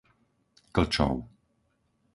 Klčov 0.75 1.11